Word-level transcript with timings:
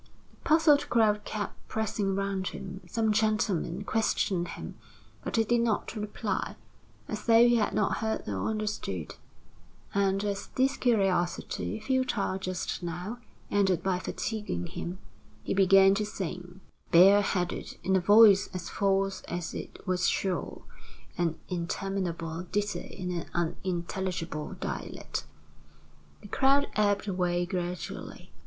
The 0.31 0.39
puzzled 0.49 0.89
crowd 0.89 1.25
kept 1.25 1.67
pressing 1.67 2.15
round 2.15 2.47
him. 2.47 2.81
Some 2.87 3.11
gentlemen 3.11 3.83
questioned 3.83 4.47
him, 4.47 4.73
but 5.23 5.35
he 5.35 5.43
did 5.43 5.61
not 5.61 5.95
reply, 5.95 6.55
as 7.07 7.27
though 7.27 7.47
he 7.47 7.57
had 7.57 7.75
not 7.75 7.97
heard 7.97 8.27
or 8.27 8.47
understood; 8.47 9.13
and 9.93 10.23
as 10.23 10.47
this 10.55 10.75
curiosity, 10.75 11.79
futile 11.79 12.39
just 12.39 12.81
now, 12.81 13.19
ended 13.51 13.83
by 13.83 13.99
fatiguing 13.99 14.65
him, 14.65 14.97
he 15.43 15.53
began 15.53 15.93
to 15.93 16.03
sing, 16.03 16.61
bareheaded, 16.89 17.77
in 17.83 17.95
a 17.95 17.99
voice 18.01 18.47
as 18.55 18.69
false 18.71 19.21
as 19.27 19.53
it 19.53 19.85
was 19.85 20.07
shrill, 20.09 20.65
an 21.15 21.37
interminable 21.47 22.41
ditty 22.51 22.91
in 22.97 23.11
an 23.11 23.27
unintelligible 23.35 24.53
dialect. 24.59 25.27
The 26.23 26.27
crowd 26.27 26.69
ebbed 26.75 27.07
away 27.07 27.45
gradually. 27.45 28.31